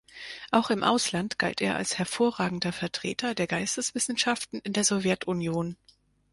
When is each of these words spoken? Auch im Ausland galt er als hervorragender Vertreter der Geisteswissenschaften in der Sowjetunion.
Auch 0.49 0.71
im 0.71 0.83
Ausland 0.83 1.37
galt 1.37 1.61
er 1.61 1.75
als 1.75 1.99
hervorragender 1.99 2.71
Vertreter 2.73 3.35
der 3.35 3.45
Geisteswissenschaften 3.45 4.59
in 4.61 4.73
der 4.73 4.83
Sowjetunion. 4.83 5.77